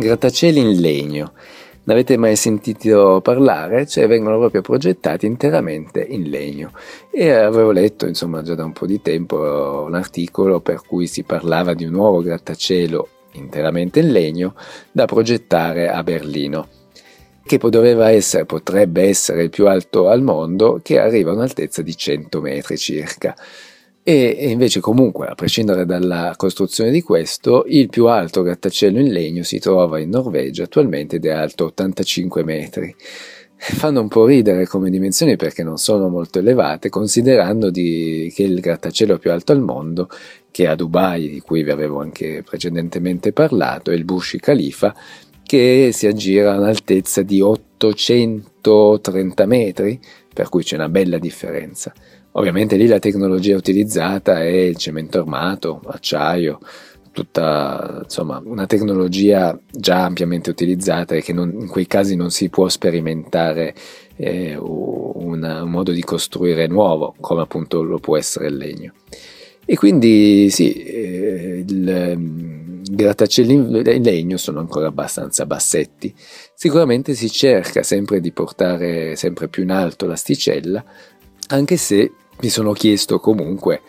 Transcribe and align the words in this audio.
grattacieli 0.00 0.58
in 0.58 0.80
legno. 0.80 1.32
Ne 1.82 1.92
avete 1.92 2.16
mai 2.16 2.36
sentito 2.36 3.20
parlare? 3.22 3.86
Cioè 3.86 4.06
vengono 4.06 4.38
proprio 4.38 4.60
progettati 4.60 5.26
interamente 5.26 6.00
in 6.00 6.28
legno. 6.28 6.72
E 7.10 7.30
avevo 7.30 7.70
letto, 7.70 8.06
insomma, 8.06 8.42
già 8.42 8.54
da 8.54 8.64
un 8.64 8.72
po' 8.72 8.86
di 8.86 9.00
tempo 9.00 9.84
un 9.86 9.94
articolo 9.94 10.60
per 10.60 10.82
cui 10.86 11.06
si 11.06 11.22
parlava 11.22 11.74
di 11.74 11.84
un 11.84 11.92
nuovo 11.92 12.20
grattacielo 12.20 13.08
interamente 13.32 14.00
in 14.00 14.10
legno 14.10 14.54
da 14.90 15.04
progettare 15.06 15.88
a 15.88 16.02
Berlino 16.02 16.66
che 17.42 17.58
doveva 17.68 18.10
essere, 18.10 18.44
potrebbe 18.44 19.02
essere 19.02 19.42
il 19.42 19.50
più 19.50 19.66
alto 19.66 20.08
al 20.08 20.22
mondo, 20.22 20.78
che 20.82 21.00
arriva 21.00 21.32
a 21.32 21.34
un'altezza 21.34 21.82
di 21.82 21.96
100 21.96 22.40
metri 22.40 22.78
circa. 22.78 23.34
E, 24.10 24.34
e 24.36 24.50
invece 24.50 24.80
comunque, 24.80 25.28
a 25.28 25.36
prescindere 25.36 25.86
dalla 25.86 26.34
costruzione 26.36 26.90
di 26.90 27.00
questo, 27.00 27.62
il 27.68 27.88
più 27.88 28.06
alto 28.06 28.42
grattacielo 28.42 28.98
in 28.98 29.12
legno 29.12 29.44
si 29.44 29.60
trova 29.60 30.00
in 30.00 30.08
Norvegia 30.08 30.64
attualmente 30.64 31.16
ed 31.16 31.26
è 31.26 31.30
alto 31.30 31.66
85 31.66 32.42
metri. 32.42 32.92
Fanno 33.54 34.00
un 34.00 34.08
po' 34.08 34.26
ridere 34.26 34.66
come 34.66 34.90
dimensioni 34.90 35.36
perché 35.36 35.62
non 35.62 35.76
sono 35.76 36.08
molto 36.08 36.40
elevate, 36.40 36.88
considerando 36.88 37.70
di, 37.70 38.32
che 38.34 38.42
il 38.42 38.58
grattacielo 38.58 39.16
più 39.18 39.30
alto 39.30 39.52
al 39.52 39.60
mondo, 39.60 40.08
che 40.50 40.64
è 40.64 40.66
a 40.66 40.74
Dubai, 40.74 41.28
di 41.28 41.38
cui 41.38 41.62
vi 41.62 41.70
avevo 41.70 42.00
anche 42.00 42.42
precedentemente 42.42 43.32
parlato, 43.32 43.92
è 43.92 43.94
il 43.94 44.04
Burj 44.04 44.38
Khalifa, 44.38 44.92
che 45.44 45.90
si 45.92 46.08
aggira 46.08 46.54
a 46.54 46.58
un'altezza 46.58 47.22
di 47.22 47.40
830 47.40 49.46
metri, 49.46 50.00
per 50.34 50.48
cui 50.48 50.64
c'è 50.64 50.74
una 50.74 50.88
bella 50.88 51.18
differenza. 51.18 51.92
Ovviamente 52.32 52.76
lì 52.76 52.86
la 52.86 52.98
tecnologia 52.98 53.56
utilizzata 53.56 54.40
è 54.40 54.46
il 54.46 54.76
cemento 54.76 55.18
armato, 55.18 55.80
acciaio, 55.86 56.60
tutta 57.12 58.00
insomma 58.04 58.40
una 58.44 58.66
tecnologia 58.66 59.58
già 59.68 60.04
ampiamente 60.04 60.48
utilizzata 60.48 61.16
e 61.16 61.22
che 61.22 61.32
non, 61.32 61.52
in 61.58 61.66
quei 61.66 61.86
casi 61.86 62.14
non 62.14 62.30
si 62.30 62.48
può 62.48 62.68
sperimentare 62.68 63.74
eh, 64.16 64.56
una, 64.56 65.62
un 65.62 65.70
modo 65.70 65.90
di 65.90 66.02
costruire 66.02 66.66
nuovo 66.68 67.14
come 67.20 67.42
appunto 67.42 67.82
lo 67.82 67.98
può 67.98 68.16
essere 68.16 68.46
il 68.46 68.56
legno. 68.56 68.92
E 69.64 69.76
quindi 69.76 70.50
sì, 70.50 70.72
eh, 70.72 71.64
il 71.66 72.14
mm, 72.16 72.82
grattacieli 72.90 73.54
in 73.54 74.02
legno 74.02 74.36
sono 74.36 74.60
ancora 74.60 74.88
abbastanza 74.88 75.46
bassetti. 75.46 76.14
Sicuramente 76.54 77.14
si 77.14 77.30
cerca 77.30 77.82
sempre 77.82 78.20
di 78.20 78.32
portare 78.32 79.16
sempre 79.16 79.48
più 79.48 79.62
in 79.62 79.70
alto 79.70 80.06
l'asticella, 80.06 80.84
anche 81.48 81.76
se 81.76 82.12
mi 82.40 82.48
sono 82.48 82.72
chiesto 82.72 83.18
comunque 83.20 83.80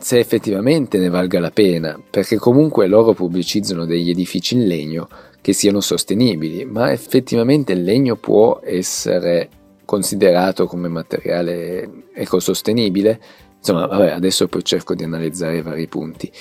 se 0.00 0.18
effettivamente 0.18 0.96
ne 0.98 1.10
valga 1.10 1.40
la 1.40 1.50
pena, 1.50 2.00
perché 2.10 2.36
comunque 2.36 2.86
loro 2.86 3.12
pubblicizzano 3.12 3.84
degli 3.84 4.08
edifici 4.08 4.54
in 4.54 4.66
legno 4.66 5.08
che 5.42 5.52
siano 5.52 5.80
sostenibili, 5.80 6.64
ma 6.64 6.90
effettivamente 6.90 7.72
il 7.72 7.82
legno 7.82 8.16
può 8.16 8.60
essere 8.64 9.48
considerato 9.84 10.66
come 10.66 10.88
materiale 10.88 12.06
ecosostenibile? 12.14 13.20
Insomma, 13.58 13.86
vabbè, 13.86 14.12
adesso 14.12 14.48
poi 14.48 14.64
cerco 14.64 14.94
di 14.94 15.04
analizzare 15.04 15.58
i 15.58 15.62
vari 15.62 15.86
punti. 15.86 16.32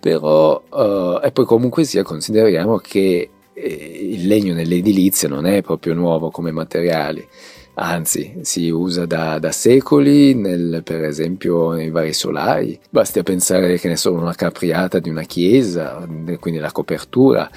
Però, 0.00 0.60
uh, 0.68 1.24
e 1.24 1.30
poi 1.30 1.44
comunque 1.44 1.84
sia, 1.84 2.02
consideriamo 2.02 2.78
che 2.78 3.30
eh, 3.52 3.98
il 4.12 4.26
legno 4.26 4.54
nell'edilizia 4.54 5.28
non 5.28 5.46
è 5.46 5.62
proprio 5.62 5.94
nuovo 5.94 6.30
come 6.30 6.50
materiale 6.50 7.28
anzi 7.74 8.38
si 8.42 8.70
usa 8.70 9.06
da, 9.06 9.38
da 9.38 9.52
secoli, 9.52 10.34
nel, 10.34 10.82
per 10.84 11.04
esempio 11.04 11.72
nei 11.72 11.90
vari 11.90 12.12
solai. 12.12 12.78
Basti 12.90 13.22
pensare 13.22 13.78
che 13.78 13.88
ne 13.88 13.96
sono 13.96 14.20
una 14.20 14.34
capriata 14.34 14.98
di 14.98 15.08
una 15.08 15.22
chiesa, 15.24 16.06
quindi 16.38 16.60
la 16.60 16.72
copertura, 16.72 17.50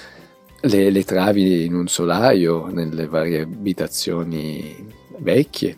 le, 0.62 0.90
le 0.90 1.04
travi 1.04 1.66
in 1.66 1.76
un 1.76 1.88
solaio, 1.88 2.68
nelle 2.68 3.08
varie 3.08 3.42
abitazioni 3.42 4.76
vecchie. 5.20 5.78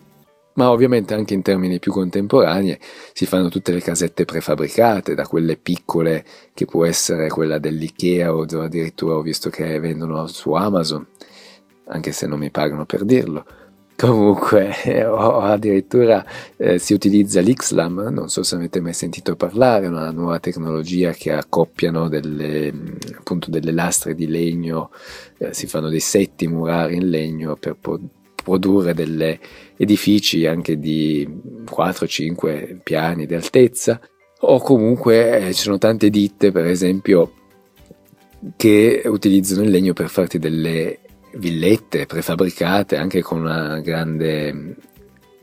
Ma 0.52 0.70
ovviamente 0.70 1.14
anche 1.14 1.32
in 1.32 1.42
termini 1.42 1.78
più 1.78 1.92
contemporanei 1.92 2.76
si 3.12 3.24
fanno 3.24 3.48
tutte 3.48 3.72
le 3.72 3.80
casette 3.80 4.24
prefabbricate, 4.24 5.14
da 5.14 5.26
quelle 5.26 5.56
piccole 5.56 6.24
che 6.52 6.66
può 6.66 6.84
essere 6.84 7.28
quella 7.28 7.58
dell'IKEA 7.58 8.34
o 8.34 8.42
addirittura 8.42 9.14
ho 9.14 9.22
visto 9.22 9.48
che 9.48 9.78
vendono 9.78 10.26
su 10.26 10.52
Amazon, 10.52 11.06
anche 11.86 12.12
se 12.12 12.26
non 12.26 12.40
mi 12.40 12.50
pagano 12.50 12.84
per 12.84 13.04
dirlo, 13.04 13.44
Comunque, 14.00 15.04
o 15.04 15.40
addirittura 15.40 16.24
eh, 16.56 16.78
si 16.78 16.94
utilizza 16.94 17.42
l'XLAM, 17.42 18.08
non 18.10 18.30
so 18.30 18.42
se 18.42 18.54
avete 18.54 18.80
mai 18.80 18.94
sentito 18.94 19.36
parlare, 19.36 19.88
una 19.88 20.10
nuova 20.10 20.40
tecnologia 20.40 21.12
che 21.12 21.32
accoppiano 21.32 22.08
delle, 22.08 22.72
appunto 23.18 23.50
delle 23.50 23.72
lastre 23.72 24.14
di 24.14 24.26
legno, 24.26 24.90
eh, 25.36 25.52
si 25.52 25.66
fanno 25.66 25.90
dei 25.90 26.00
setti 26.00 26.48
murari 26.48 26.96
in 26.96 27.10
legno 27.10 27.56
per 27.56 27.76
po- 27.78 28.00
produrre 28.42 28.94
degli 28.94 29.38
edifici 29.76 30.46
anche 30.46 30.78
di 30.78 31.28
4-5 31.66 32.78
piani 32.82 33.26
di 33.26 33.34
altezza, 33.34 34.00
o 34.40 34.60
comunque 34.60 35.48
eh, 35.48 35.52
ci 35.52 35.60
sono 35.60 35.76
tante 35.76 36.08
ditte, 36.08 36.52
per 36.52 36.64
esempio, 36.64 37.34
che 38.56 39.02
utilizzano 39.04 39.62
il 39.62 39.68
legno 39.68 39.92
per 39.92 40.08
farti 40.08 40.38
delle 40.38 41.00
villette 41.34 42.06
prefabbricate 42.06 42.96
anche 42.96 43.22
con 43.22 43.40
una 43.40 43.80
grande 43.80 44.76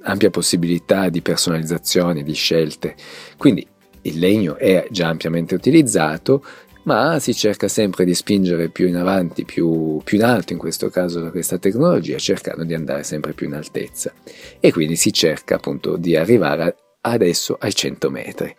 ampia 0.04 0.30
possibilità 0.30 1.10
di 1.10 1.22
personalizzazione, 1.22 2.24
di 2.24 2.34
scelte. 2.34 2.96
Quindi 3.38 3.66
il 4.02 4.20
legno 4.20 4.56
è 4.56 4.88
già 4.90 5.10
ampiamente 5.10 5.56
utilizzato, 5.56 6.44
ma 6.84 7.20
si 7.20 7.34
cerca 7.34 7.68
sempre 7.68 8.06
di 8.06 8.14
spingere 8.14 8.70
più 8.70 8.88
in 8.88 8.96
avanti, 8.96 9.44
più, 9.44 10.00
più 10.04 10.18
in 10.18 10.24
alto 10.24 10.54
in 10.54 10.60
questo 10.60 10.90
caso 10.90 11.30
questa 11.32 11.58
tecnologia, 11.58 12.18
cercando 12.18 12.64
di 12.64 12.74
andare 12.74 13.04
sempre 13.04 13.34
più 13.34 13.48
in 13.48 13.54
altezza. 13.54 14.14
E 14.60 14.72
quindi 14.72 14.96
si 14.96 15.12
cerca 15.12 15.56
appunto 15.56 15.98
di 15.98 16.16
arrivare 16.16 16.76
adesso 17.02 17.58
ai 17.60 17.74
100 17.74 18.10
metri. 18.10 18.56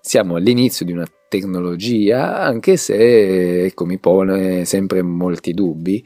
Siamo 0.00 0.36
all'inizio 0.36 0.84
di 0.84 0.92
una 0.92 1.06
tecnologia, 1.28 2.38
anche 2.38 2.76
se 2.76 3.64
ecco, 3.64 3.86
mi 3.86 3.98
pone 3.98 4.64
sempre 4.64 5.02
molti 5.02 5.52
dubbi, 5.52 6.04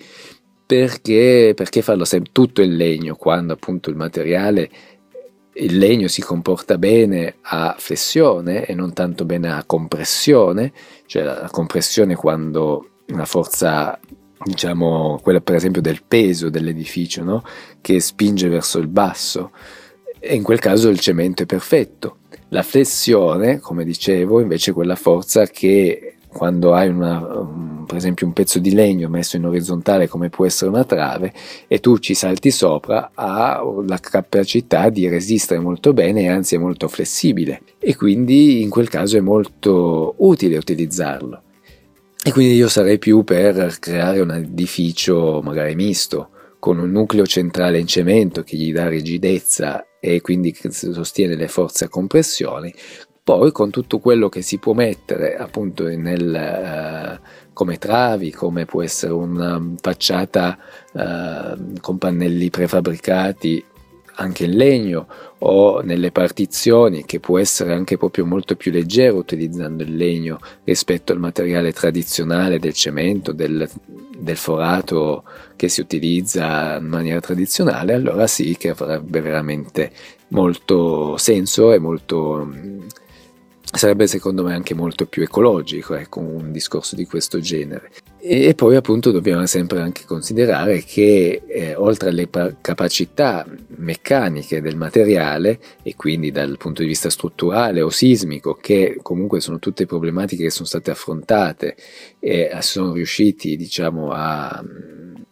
perché, 0.68 1.54
perché 1.56 1.80
farlo 1.80 2.04
sempre 2.04 2.30
tutto 2.30 2.60
in 2.60 2.76
legno 2.76 3.16
quando 3.16 3.54
appunto 3.54 3.88
il 3.88 3.96
materiale, 3.96 4.68
il 5.54 5.78
legno 5.78 6.08
si 6.08 6.20
comporta 6.20 6.76
bene 6.76 7.36
a 7.40 7.74
flessione 7.78 8.66
e 8.66 8.74
non 8.74 8.92
tanto 8.92 9.24
bene 9.24 9.50
a 9.50 9.64
compressione, 9.64 10.70
cioè 11.06 11.22
la 11.22 11.48
compressione 11.50 12.16
quando 12.16 12.86
una 13.06 13.24
forza 13.24 13.98
diciamo 14.44 15.18
quella 15.22 15.40
per 15.40 15.54
esempio 15.54 15.80
del 15.80 16.02
peso 16.06 16.50
dell'edificio 16.50 17.24
no? 17.24 17.42
che 17.80 17.98
spinge 17.98 18.48
verso 18.48 18.78
il 18.78 18.88
basso 18.88 19.50
e 20.20 20.34
in 20.34 20.42
quel 20.42 20.60
caso 20.60 20.90
il 20.90 21.00
cemento 21.00 21.42
è 21.42 21.46
perfetto 21.46 22.18
la 22.50 22.62
flessione 22.62 23.58
come 23.58 23.84
dicevo 23.84 24.38
invece 24.38 24.70
è 24.70 24.74
quella 24.74 24.94
forza 24.94 25.44
che 25.46 26.18
quando 26.28 26.72
hai 26.72 26.88
una, 26.88 27.18
per 27.88 27.96
esempio 27.96 28.26
un 28.26 28.34
pezzo 28.34 28.58
di 28.58 28.74
legno 28.74 29.08
messo 29.08 29.36
in 29.36 29.46
orizzontale 29.46 30.06
come 30.06 30.28
può 30.28 30.44
essere 30.44 30.70
una 30.70 30.84
trave 30.84 31.32
e 31.66 31.80
tu 31.80 31.98
ci 31.98 32.14
salti 32.14 32.50
sopra 32.50 33.10
ha 33.14 33.60
la 33.86 33.98
capacità 33.98 34.90
di 34.90 35.08
resistere 35.08 35.58
molto 35.58 35.94
bene 35.94 36.22
e 36.22 36.28
anzi 36.28 36.54
è 36.54 36.58
molto 36.58 36.86
flessibile. 36.86 37.62
E 37.78 37.96
quindi 37.96 38.62
in 38.62 38.68
quel 38.68 38.88
caso 38.88 39.16
è 39.16 39.20
molto 39.20 40.14
utile 40.18 40.58
utilizzarlo. 40.58 41.42
E 42.22 42.30
quindi 42.32 42.54
io 42.54 42.68
sarei 42.68 42.98
più 42.98 43.24
per 43.24 43.78
creare 43.80 44.20
un 44.20 44.32
edificio 44.32 45.40
magari 45.42 45.74
misto 45.74 46.30
con 46.58 46.78
un 46.78 46.90
nucleo 46.90 47.24
centrale 47.24 47.78
in 47.78 47.86
cemento 47.86 48.42
che 48.42 48.56
gli 48.56 48.72
dà 48.72 48.88
rigidezza 48.88 49.86
e 50.00 50.20
quindi 50.20 50.54
sostiene 50.70 51.36
le 51.36 51.48
forze 51.48 51.84
a 51.86 51.88
compressione 51.88 52.72
poi 53.28 53.52
con 53.52 53.68
tutto 53.68 53.98
quello 53.98 54.30
che 54.30 54.40
si 54.40 54.56
può 54.56 54.72
mettere 54.72 55.36
appunto 55.36 55.84
nel, 55.84 57.20
uh, 57.20 57.47
come 57.58 57.76
travi, 57.76 58.30
come 58.30 58.66
può 58.66 58.84
essere 58.84 59.12
una 59.12 59.60
facciata 59.80 60.56
uh, 60.92 61.80
con 61.80 61.98
pannelli 61.98 62.50
prefabbricati 62.50 63.64
anche 64.14 64.44
in 64.44 64.56
legno 64.56 65.08
o 65.38 65.80
nelle 65.80 66.12
partizioni 66.12 67.04
che 67.04 67.18
può 67.18 67.36
essere 67.36 67.72
anche 67.72 67.96
proprio 67.96 68.26
molto 68.26 68.54
più 68.54 68.70
leggero 68.70 69.16
utilizzando 69.16 69.82
il 69.82 69.96
legno 69.96 70.38
rispetto 70.62 71.10
al 71.10 71.18
materiale 71.18 71.72
tradizionale 71.72 72.60
del 72.60 72.74
cemento, 72.74 73.32
del, 73.32 73.68
del 74.16 74.36
forato 74.36 75.24
che 75.56 75.68
si 75.68 75.80
utilizza 75.80 76.76
in 76.76 76.86
maniera 76.86 77.18
tradizionale, 77.18 77.92
allora 77.92 78.28
sì 78.28 78.56
che 78.56 78.68
avrebbe 78.68 79.20
veramente 79.20 79.90
molto 80.28 81.16
senso 81.16 81.72
e 81.72 81.80
molto 81.80 82.52
sarebbe 83.72 84.06
secondo 84.06 84.44
me 84.44 84.54
anche 84.54 84.74
molto 84.74 85.06
più 85.06 85.22
ecologico, 85.22 85.94
ecco, 85.94 86.20
un 86.20 86.52
discorso 86.52 86.96
di 86.96 87.06
questo 87.06 87.40
genere. 87.40 87.90
E 88.20 88.54
poi 88.54 88.74
appunto 88.76 89.10
dobbiamo 89.10 89.46
sempre 89.46 89.80
anche 89.80 90.04
considerare 90.04 90.82
che 90.82 91.42
eh, 91.46 91.74
oltre 91.76 92.08
alle 92.08 92.28
capacità 92.60 93.46
meccaniche 93.76 94.60
del 94.60 94.76
materiale 94.76 95.60
e 95.82 95.94
quindi 95.94 96.32
dal 96.32 96.56
punto 96.58 96.82
di 96.82 96.88
vista 96.88 97.10
strutturale 97.10 97.80
o 97.80 97.90
sismico, 97.90 98.54
che 98.54 98.98
comunque 99.02 99.40
sono 99.40 99.58
tutte 99.58 99.86
problematiche 99.86 100.44
che 100.44 100.50
sono 100.50 100.66
state 100.66 100.90
affrontate 100.90 101.76
e 102.18 102.50
sono 102.60 102.92
riusciti 102.92 103.56
diciamo 103.56 104.10
a 104.10 104.62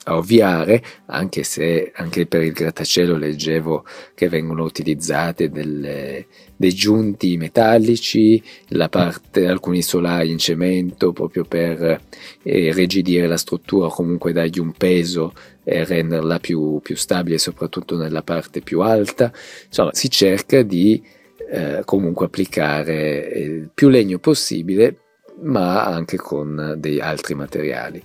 a 0.09 0.17
ovviare, 0.17 0.83
anche 1.07 1.43
se 1.43 1.91
anche 1.95 2.27
per 2.27 2.43
il 2.43 2.53
grattacielo 2.53 3.17
leggevo 3.17 3.85
che 4.15 4.29
vengono 4.29 4.63
utilizzate 4.63 5.51
delle, 5.51 6.27
dei 6.55 6.73
giunti 6.73 7.37
metallici, 7.37 8.41
parte, 8.89 9.47
alcuni 9.49 9.83
solai 9.83 10.31
in 10.31 10.39
cemento 10.39 11.13
proprio 11.13 11.45
per 11.45 12.01
eh, 12.43 12.73
rigidire 12.73 13.27
la 13.27 13.37
struttura 13.37 13.87
o 13.87 13.91
comunque 13.91 14.33
dargli 14.33 14.61
un 14.61 14.73
peso 14.73 15.33
e 15.65 15.85
renderla 15.85 16.39
più, 16.39 16.79
più 16.81 16.95
stabile 16.95 17.39
soprattutto 17.39 17.97
nella 17.97 18.23
parte 18.23 18.61
più 18.61 18.83
alta. 18.83 19.33
Insomma, 19.67 19.93
si 19.93 20.09
cerca 20.09 20.63
di 20.63 21.03
eh, 21.51 21.83
comunque 21.85 22.27
applicare 22.27 23.19
il 23.35 23.71
più 23.75 23.89
legno 23.89 24.19
possibile 24.19 25.01
ma 25.43 25.85
anche 25.85 26.17
con 26.17 26.77
degli 26.79 27.01
altri 27.01 27.35
materiali. 27.35 28.03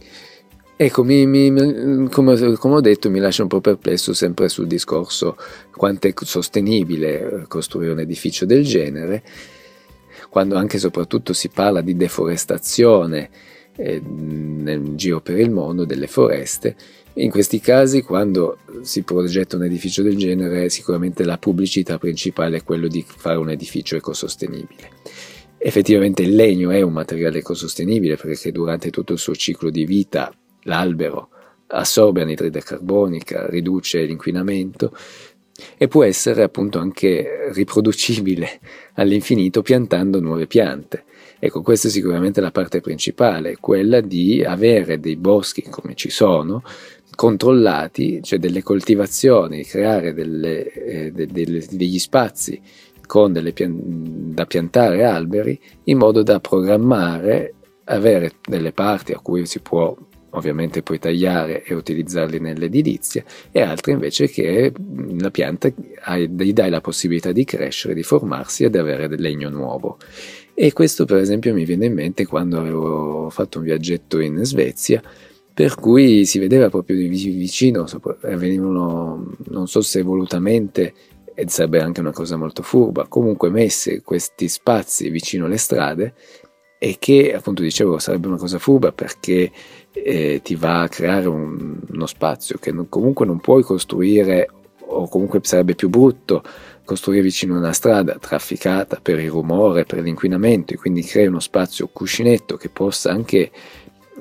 Ecco, 0.83 1.03
mi, 1.03 1.27
mi, 1.27 2.09
come, 2.09 2.55
come, 2.55 2.73
ho 2.73 2.81
detto, 2.81 3.11
mi 3.11 3.19
lascia 3.19 3.43
un 3.43 3.47
po' 3.47 3.61
perplesso 3.61 4.15
sempre 4.15 4.49
sul 4.49 4.65
discorso 4.65 5.37
quanto 5.75 6.07
è 6.07 6.13
sostenibile 6.23 7.45
costruire 7.47 7.91
un 7.91 7.99
edificio 7.99 8.47
del 8.47 8.63
genere, 8.63 9.21
quando 10.31 10.55
anche 10.55 10.77
e 10.77 10.79
soprattutto 10.79 11.33
si 11.33 11.49
parla 11.49 11.81
di 11.81 11.95
deforestazione 11.95 13.29
eh, 13.75 14.01
nel 14.01 14.95
giro 14.95 15.21
per 15.21 15.37
il 15.37 15.51
mondo 15.51 15.85
delle 15.85 16.07
foreste. 16.07 16.75
In 17.13 17.29
questi 17.29 17.59
casi, 17.59 18.01
quando 18.01 18.57
si 18.81 19.03
progetta 19.03 19.57
un 19.57 19.65
edificio 19.65 20.01
del 20.01 20.17
genere, 20.17 20.69
sicuramente 20.69 21.23
la 21.23 21.37
pubblicità 21.37 21.99
principale 21.99 22.57
è 22.57 22.63
quello 22.63 22.87
di 22.87 23.05
fare 23.07 23.37
un 23.37 23.51
edificio 23.51 23.97
ecosostenibile. 23.97 24.89
Effettivamente 25.59 26.23
il 26.23 26.33
legno 26.33 26.71
è 26.71 26.81
un 26.81 26.93
materiale 26.93 27.37
ecosostenibile 27.37 28.15
perché 28.15 28.51
durante 28.51 28.89
tutto 28.89 29.13
il 29.13 29.19
suo 29.19 29.35
ciclo 29.35 29.69
di 29.69 29.85
vita 29.85 30.33
l'albero 30.63 31.29
assorbe 31.71 32.21
anidride 32.21 32.61
carbonica, 32.61 33.47
riduce 33.47 34.03
l'inquinamento 34.03 34.95
e 35.77 35.87
può 35.87 36.03
essere 36.03 36.43
appunto 36.43 36.79
anche 36.79 37.51
riproducibile 37.53 38.59
all'infinito 38.95 39.61
piantando 39.61 40.19
nuove 40.19 40.47
piante. 40.47 41.05
Ecco, 41.39 41.61
questa 41.61 41.87
è 41.87 41.91
sicuramente 41.91 42.39
la 42.39 42.51
parte 42.51 42.81
principale, 42.81 43.57
quella 43.59 43.99
di 43.99 44.43
avere 44.43 44.99
dei 44.99 45.15
boschi 45.15 45.63
come 45.63 45.95
ci 45.95 46.09
sono, 46.09 46.63
controllati, 47.15 48.21
cioè 48.21 48.37
delle 48.37 48.61
coltivazioni, 48.61 49.65
creare 49.65 50.13
delle, 50.13 50.71
eh, 50.71 51.11
de, 51.11 51.25
de, 51.25 51.67
degli 51.71 51.99
spazi 51.99 52.61
con 53.07 53.33
delle 53.33 53.53
pian- 53.53 54.33
da 54.33 54.45
piantare 54.45 55.03
alberi 55.03 55.59
in 55.85 55.97
modo 55.97 56.21
da 56.21 56.39
programmare, 56.39 57.55
avere 57.85 58.33
delle 58.47 58.71
parti 58.71 59.11
a 59.11 59.19
cui 59.19 59.45
si 59.45 59.59
può 59.59 59.95
ovviamente 60.31 60.81
puoi 60.81 60.99
tagliare 60.99 61.63
e 61.63 61.73
utilizzarli 61.73 62.39
nell'edilizia, 62.39 63.23
e 63.51 63.61
altri 63.61 63.93
invece 63.93 64.27
che 64.27 64.71
la 65.17 65.31
pianta 65.31 65.69
gli 65.69 66.53
dai 66.53 66.69
la 66.69 66.81
possibilità 66.81 67.31
di 67.31 67.43
crescere, 67.45 67.93
di 67.93 68.03
formarsi 68.03 68.63
ed 68.63 68.75
avere 68.75 69.07
del 69.07 69.21
legno 69.21 69.49
nuovo. 69.49 69.97
E 70.53 70.73
questo 70.73 71.05
per 71.05 71.17
esempio 71.17 71.53
mi 71.53 71.65
viene 71.65 71.85
in 71.85 71.93
mente 71.93 72.25
quando 72.25 72.59
avevo 72.59 73.29
fatto 73.29 73.59
un 73.59 73.63
viaggetto 73.63 74.19
in 74.19 74.43
Svezia, 74.43 75.01
per 75.53 75.75
cui 75.75 76.25
si 76.25 76.39
vedeva 76.39 76.69
proprio 76.69 76.95
di 76.95 77.07
vicino, 77.07 77.85
venivano, 78.21 79.35
non 79.49 79.67
so 79.67 79.81
se 79.81 80.01
volutamente, 80.01 80.93
ed 81.33 81.49
sarebbe 81.49 81.81
anche 81.81 81.99
una 81.99 82.11
cosa 82.11 82.35
molto 82.35 82.61
furba, 82.61 83.07
comunque 83.07 83.49
messe 83.49 84.01
questi 84.01 84.47
spazi 84.47 85.09
vicino 85.09 85.45
alle 85.45 85.57
strade 85.57 86.13
e 86.83 86.95
che 86.97 87.31
appunto 87.35 87.61
dicevo 87.61 87.99
sarebbe 87.99 88.25
una 88.25 88.37
cosa 88.37 88.57
furba 88.57 88.91
perché 88.91 89.51
eh, 89.91 90.41
ti 90.43 90.55
va 90.55 90.81
a 90.81 90.89
creare 90.89 91.27
un, 91.27 91.79
uno 91.87 92.05
spazio 92.07 92.57
che 92.57 92.71
non, 92.71 92.89
comunque 92.89 93.23
non 93.23 93.39
puoi 93.39 93.61
costruire 93.61 94.49
o 94.87 95.07
comunque 95.07 95.41
sarebbe 95.43 95.75
più 95.75 95.89
brutto 95.89 96.41
costruire 96.83 97.21
vicino 97.21 97.53
a 97.53 97.59
una 97.59 97.71
strada 97.71 98.17
trafficata 98.19 98.97
per 98.99 99.19
il 99.19 99.29
rumore, 99.29 99.85
per 99.85 100.01
l'inquinamento 100.01 100.73
e 100.73 100.77
quindi 100.77 101.03
crei 101.03 101.27
uno 101.27 101.39
spazio 101.39 101.87
cuscinetto 101.87 102.57
che 102.57 102.69
possa 102.69 103.11
anche 103.11 103.51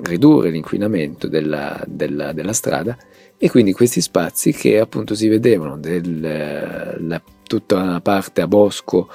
ridurre 0.03 0.51
l'inquinamento 0.51 1.27
della, 1.27 1.83
della, 1.87 2.31
della 2.31 2.53
strada. 2.53 2.95
E 3.39 3.49
quindi 3.49 3.73
questi 3.73 4.01
spazi 4.01 4.51
che 4.51 4.79
appunto 4.79 5.15
si 5.15 5.27
vedevano 5.27 5.79
del, 5.79 6.99
la, 6.99 7.19
tutta 7.43 7.81
una 7.81 8.01
parte 8.01 8.41
a 8.41 8.47
bosco 8.47 9.09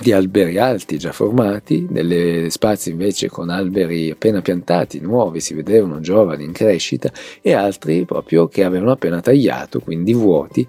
di 0.00 0.12
alberi 0.12 0.58
alti 0.58 0.98
già 0.98 1.12
formati, 1.12 1.86
nelle 1.90 2.48
spazi 2.50 2.90
invece 2.90 3.28
con 3.28 3.50
alberi 3.50 4.10
appena 4.10 4.40
piantati, 4.40 5.00
nuovi, 5.00 5.40
si 5.40 5.54
vedevano 5.54 6.00
giovani 6.00 6.44
in 6.44 6.52
crescita, 6.52 7.12
e 7.42 7.52
altri 7.52 8.04
proprio 8.04 8.48
che 8.48 8.64
avevano 8.64 8.92
appena 8.92 9.20
tagliato, 9.20 9.80
quindi 9.80 10.14
vuoti, 10.14 10.66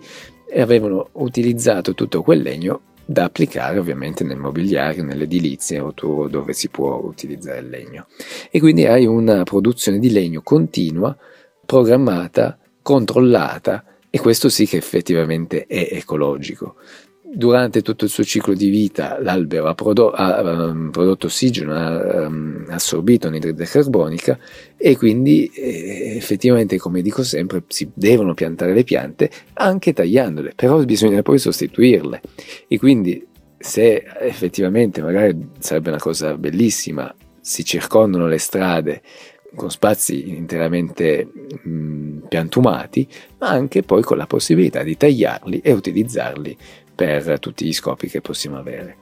e 0.50 0.62
avevano 0.62 1.10
utilizzato 1.14 1.94
tutto 1.94 2.22
quel 2.22 2.42
legno 2.42 2.82
da 3.06 3.24
applicare 3.26 3.80
ovviamente 3.80 4.24
nel 4.24 4.38
mobiliario, 4.38 5.04
nell'edilizia 5.04 5.84
o 5.84 5.94
dove 6.28 6.54
si 6.54 6.70
può 6.70 7.02
utilizzare 7.04 7.60
il 7.60 7.70
legno. 7.70 8.08
E 8.50 8.60
quindi 8.60 8.86
hai 8.86 9.06
una 9.06 9.44
produzione 9.44 10.00
di 10.00 10.12
legno 10.12 10.42
continua, 10.42 11.16
programmata, 11.66 12.58
controllata 12.82 13.86
e 14.10 14.20
questo 14.20 14.50
sì 14.50 14.66
che 14.66 14.78
effettivamente 14.78 15.66
è 15.68 15.90
ecologico 15.92 16.76
durante 17.34 17.82
tutto 17.82 18.04
il 18.04 18.10
suo 18.10 18.24
ciclo 18.24 18.54
di 18.54 18.70
vita 18.70 19.18
l'albero 19.22 19.68
ha, 19.68 19.74
prodotto, 19.74 20.12
ha 20.12 20.42
um, 20.42 20.90
prodotto 20.92 21.28
ossigeno, 21.28 21.74
ha 21.74 22.26
um, 22.26 22.66
assorbito 22.70 23.28
anidride 23.28 23.66
carbonica 23.66 24.38
e 24.76 24.98
quindi 24.98 25.50
eh, 25.54 26.16
effettivamente, 26.18 26.78
come 26.78 27.02
dico 27.02 27.24
sempre, 27.24 27.64
si 27.68 27.90
devono 27.94 28.34
piantare 28.34 28.74
le 28.74 28.84
piante 28.84 29.30
anche 29.54 29.94
tagliandole, 29.94 30.54
però 30.56 30.84
bisogna 30.84 31.22
poi 31.22 31.40
sostituirle. 31.40 32.22
E 32.68 32.78
quindi 32.78 33.26
se 33.58 34.04
effettivamente 34.20 35.02
magari 35.02 35.50
sarebbe 35.60 35.90
una 35.90 36.00
cosa 36.00 36.36
bellissima, 36.38 37.14
si 37.40 37.64
circondano 37.64 38.28
le 38.28 38.40
strade 38.40 39.02
con 39.56 39.70
spazi 39.70 40.30
interamente 40.36 41.28
mh, 41.64 42.28
piantumati, 42.28 43.08
ma 43.40 43.50
anche 43.50 43.84
poi 43.84 44.02
con 44.02 44.18
la 44.18 44.26
possibilità 44.26 44.84
di 44.84 44.96
tagliarli 44.96 45.60
e 45.60 45.72
utilizzarli 45.74 46.58
per 47.02 47.40
tutti 47.40 47.66
gli 47.66 47.74
scopi 47.74 48.08
che 48.08 48.22
possiamo 48.22 48.58
avere. 48.58 48.98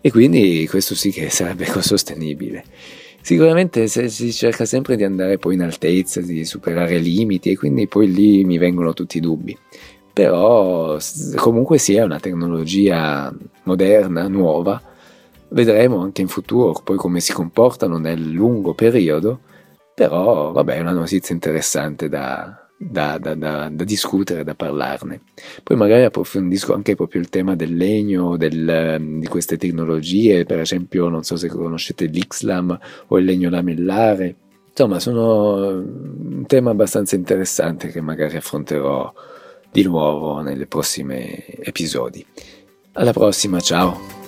E 0.00 0.10
quindi 0.10 0.66
questo 0.68 0.96
sì 0.96 1.12
che 1.12 1.30
sarebbe 1.30 1.66
sostenibile. 1.80 2.64
Sicuramente 3.20 3.86
si 3.86 4.32
cerca 4.32 4.64
sempre 4.64 4.96
di 4.96 5.04
andare 5.04 5.38
poi 5.38 5.54
in 5.54 5.62
altezza, 5.62 6.20
di 6.20 6.44
superare 6.44 6.98
limiti 6.98 7.50
e 7.50 7.56
quindi 7.56 7.86
poi 7.86 8.12
lì 8.12 8.44
mi 8.44 8.58
vengono 8.58 8.92
tutti 8.92 9.18
i 9.18 9.20
dubbi. 9.20 9.56
Però 10.12 10.98
comunque 11.36 11.78
sia 11.78 12.04
una 12.04 12.18
tecnologia 12.18 13.32
moderna, 13.62 14.26
nuova, 14.26 14.82
vedremo 15.50 16.02
anche 16.02 16.22
in 16.22 16.28
futuro 16.28 16.72
poi 16.84 16.96
come 16.96 17.20
si 17.20 17.32
comportano 17.32 17.98
nel 17.98 18.30
lungo 18.30 18.74
periodo, 18.74 19.40
però 19.94 20.50
vabbè 20.52 20.74
è 20.74 20.80
una 20.80 20.92
notizia 20.92 21.34
interessante 21.34 22.08
da, 22.08 22.63
da, 22.76 23.18
da, 23.18 23.34
da, 23.34 23.68
da, 23.70 23.84
discutere, 23.84 24.44
da 24.44 24.54
parlarne. 24.54 25.20
Poi 25.62 25.76
magari 25.76 26.04
approfondisco 26.04 26.74
anche 26.74 26.94
proprio 26.94 27.20
il 27.20 27.28
tema 27.28 27.54
del 27.54 27.76
legno, 27.76 28.36
del, 28.36 28.68
ehm, 28.68 29.20
di 29.20 29.26
queste 29.26 29.56
tecnologie, 29.56 30.44
per 30.44 30.60
esempio 30.60 31.08
non 31.08 31.22
so 31.22 31.36
se 31.36 31.48
conoscete 31.48 32.06
l'Ixlam 32.06 32.78
o 33.08 33.18
il 33.18 33.24
legno 33.24 33.50
lamellare. 33.50 34.36
Insomma, 34.68 34.98
sono 34.98 35.68
un 35.68 36.44
tema 36.46 36.70
abbastanza 36.70 37.14
interessante 37.14 37.88
che 37.88 38.00
magari 38.00 38.36
affronterò 38.36 39.12
di 39.70 39.82
nuovo 39.84 40.40
nei 40.40 40.66
prossimi 40.66 41.44
episodi. 41.60 42.24
Alla 42.92 43.12
prossima, 43.12 43.60
ciao! 43.60 44.23